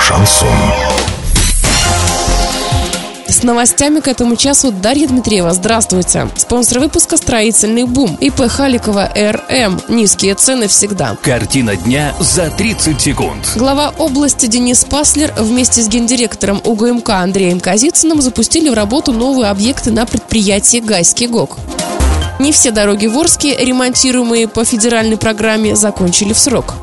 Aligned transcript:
Шансон. 0.00 0.48
С 3.28 3.42
новостями 3.42 4.00
к 4.00 4.08
этому 4.08 4.36
часу 4.36 4.70
Дарья 4.70 5.08
Дмитриева. 5.08 5.52
Здравствуйте. 5.52 6.28
Спонсор 6.36 6.78
выпуска 6.80 7.16
«Строительный 7.16 7.84
бум». 7.84 8.16
ИП 8.20 8.48
Халикова 8.48 9.10
РМ. 9.14 9.80
Низкие 9.88 10.34
цены 10.36 10.68
всегда. 10.68 11.16
Картина 11.22 11.76
дня 11.76 12.14
за 12.20 12.50
30 12.50 13.00
секунд. 13.00 13.52
Глава 13.56 13.92
области 13.98 14.46
Денис 14.46 14.84
Паслер 14.84 15.32
вместе 15.36 15.82
с 15.82 15.88
гендиректором 15.88 16.60
УГМК 16.64 17.10
Андреем 17.10 17.60
Казицыным 17.60 18.22
запустили 18.22 18.70
в 18.70 18.74
работу 18.74 19.12
новые 19.12 19.50
объекты 19.50 19.90
на 19.90 20.06
предприятии 20.06 20.78
«Гайский 20.78 21.26
ГОК». 21.26 21.58
Не 22.38 22.52
все 22.52 22.70
дороги 22.70 23.06
в 23.06 23.18
Орске, 23.18 23.56
ремонтируемые 23.56 24.48
по 24.48 24.64
федеральной 24.64 25.16
программе, 25.16 25.76
закончили 25.76 26.32
в 26.32 26.38
срок. 26.38 26.74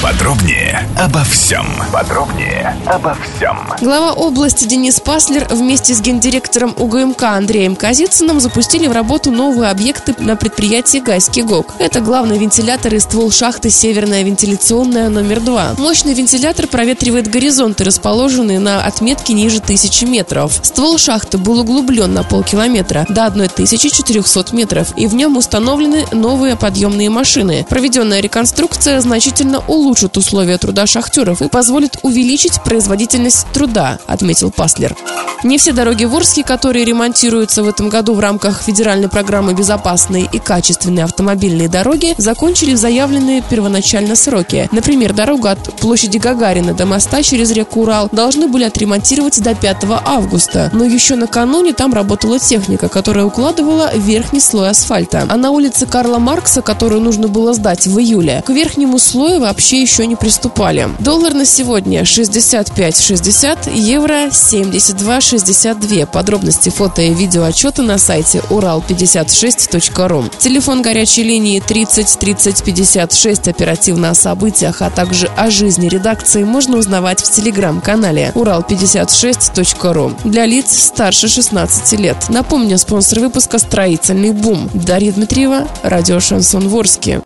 Подробнее 0.00 0.88
обо 0.96 1.24
всем. 1.24 1.66
Подробнее 1.92 2.76
обо 2.86 3.16
всем. 3.16 3.58
Глава 3.80 4.12
области 4.12 4.64
Денис 4.64 5.00
Паслер 5.00 5.48
вместе 5.50 5.92
с 5.92 6.00
гендиректором 6.00 6.72
УГМК 6.78 7.24
Андреем 7.24 7.74
Казицыным 7.74 8.38
запустили 8.38 8.86
в 8.86 8.92
работу 8.92 9.32
новые 9.32 9.72
объекты 9.72 10.14
на 10.20 10.36
предприятии 10.36 10.98
«Гайский 10.98 11.42
ГОК». 11.42 11.74
Это 11.80 12.00
главный 12.00 12.38
вентилятор 12.38 12.94
и 12.94 13.00
ствол 13.00 13.32
шахты 13.32 13.70
«Северная 13.70 14.22
вентиляционная 14.22 15.08
номер 15.08 15.38
2». 15.38 15.80
Мощный 15.80 16.14
вентилятор 16.14 16.68
проветривает 16.68 17.28
горизонты, 17.28 17.82
расположенные 17.82 18.60
на 18.60 18.84
отметке 18.84 19.32
ниже 19.32 19.60
тысячи 19.60 20.04
метров. 20.04 20.60
Ствол 20.62 20.96
шахты 20.98 21.38
был 21.38 21.60
углублен 21.60 22.14
на 22.14 22.22
полкилометра 22.22 23.04
до 23.08 23.26
1400 23.26 24.54
метров, 24.54 24.96
и 24.96 25.08
в 25.08 25.14
нем 25.14 25.36
установлены 25.36 26.06
новые 26.12 26.54
подъемные 26.54 27.10
машины. 27.10 27.66
Проведенная 27.68 28.20
реконструкция 28.20 29.00
значительно 29.00 29.58
улучшила 29.66 29.77
улучшит 29.78 30.16
условия 30.16 30.58
труда 30.58 30.86
шахтеров 30.86 31.42
и 31.42 31.48
позволит 31.48 31.98
увеличить 32.02 32.62
производительность 32.64 33.46
труда, 33.52 33.98
отметил 34.06 34.50
Паслер. 34.50 34.96
Не 35.44 35.56
все 35.56 35.72
дороги 35.72 36.04
в 36.04 36.16
Орске, 36.16 36.42
которые 36.42 36.84
ремонтируются 36.84 37.62
в 37.62 37.68
этом 37.68 37.88
году 37.88 38.14
в 38.14 38.20
рамках 38.20 38.60
федеральной 38.60 39.08
программы 39.08 39.54
«Безопасные 39.54 40.28
и 40.32 40.38
качественные 40.38 41.04
автомобильные 41.04 41.68
дороги», 41.68 42.14
закончили 42.18 42.74
заявленные 42.74 43.42
первоначально 43.48 44.16
сроки. 44.16 44.68
Например, 44.72 45.12
дорогу 45.12 45.46
от 45.46 45.62
площади 45.76 46.18
Гагарина 46.18 46.74
до 46.74 46.86
моста 46.86 47.22
через 47.22 47.52
реку 47.52 47.82
Урал 47.82 48.08
должны 48.10 48.48
были 48.48 48.64
отремонтировать 48.64 49.40
до 49.40 49.54
5 49.54 49.76
августа. 50.04 50.70
Но 50.72 50.84
еще 50.84 51.14
накануне 51.14 51.72
там 51.72 51.94
работала 51.94 52.40
техника, 52.40 52.88
которая 52.88 53.24
укладывала 53.24 53.94
верхний 53.94 54.40
слой 54.40 54.70
асфальта. 54.70 55.26
А 55.28 55.36
на 55.36 55.50
улице 55.50 55.86
Карла 55.86 56.18
Маркса, 56.18 56.62
которую 56.62 57.00
нужно 57.00 57.28
было 57.28 57.54
сдать 57.54 57.86
в 57.86 57.98
июле, 57.98 58.42
к 58.44 58.50
верхнему 58.50 58.98
слою 58.98 59.38
вообще 59.68 59.82
еще 59.82 60.06
не 60.06 60.16
приступали. 60.16 60.88
Доллар 60.98 61.34
на 61.34 61.44
сегодня 61.44 62.00
65,60, 62.00 63.70
евро 63.74 64.28
72,62. 64.28 66.06
Подробности 66.06 66.70
фото 66.70 67.02
и 67.02 67.12
видео 67.12 67.44
отчета 67.44 67.82
на 67.82 67.98
сайте 67.98 68.38
урал56.ру. 68.48 70.24
Телефон 70.38 70.80
горячей 70.80 71.22
линии 71.22 71.60
30 71.60 72.18
30 72.18 72.64
56 72.64 73.48
оперативно 73.48 74.08
о 74.08 74.14
событиях, 74.14 74.80
а 74.80 74.88
также 74.88 75.26
о 75.36 75.50
жизни 75.50 75.86
редакции 75.88 76.44
можно 76.44 76.78
узнавать 76.78 77.20
в 77.20 77.30
телеграм-канале 77.30 78.32
урал56.ру 78.36 80.14
для 80.24 80.46
лиц 80.46 80.78
старше 80.78 81.28
16 81.28 82.00
лет. 82.00 82.16
Напомню, 82.30 82.78
спонсор 82.78 83.20
выпуска 83.20 83.58
«Строительный 83.58 84.32
бум». 84.32 84.70
Дарья 84.72 85.12
Дмитриева, 85.12 85.68
радио 85.82 86.20
«Шансон 86.20 86.68
Ворске». 86.68 87.20